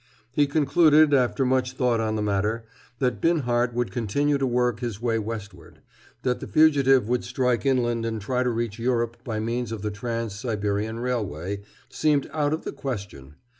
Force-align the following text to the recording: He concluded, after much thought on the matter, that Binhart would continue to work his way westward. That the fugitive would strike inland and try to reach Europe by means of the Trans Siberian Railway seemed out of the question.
He 0.31 0.47
concluded, 0.47 1.13
after 1.13 1.45
much 1.45 1.73
thought 1.73 1.99
on 1.99 2.15
the 2.15 2.23
matter, 2.23 2.65
that 2.97 3.21
Binhart 3.21 3.75
would 3.75 3.91
continue 3.91 4.39
to 4.39 4.47
work 4.47 4.79
his 4.79 4.99
way 4.99 5.19
westward. 5.19 5.77
That 6.23 6.39
the 6.39 6.47
fugitive 6.47 7.07
would 7.07 7.23
strike 7.23 7.67
inland 7.67 8.03
and 8.03 8.19
try 8.19 8.41
to 8.41 8.49
reach 8.49 8.79
Europe 8.79 9.17
by 9.23 9.39
means 9.39 9.71
of 9.71 9.83
the 9.83 9.91
Trans 9.91 10.33
Siberian 10.33 10.99
Railway 11.01 11.61
seemed 11.87 12.27
out 12.33 12.51
of 12.51 12.63
the 12.63 12.71
question. 12.73 13.35